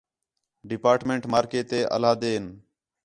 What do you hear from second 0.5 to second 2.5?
ڈیپارٹمنٹ مارکے تے علیحدہ ہین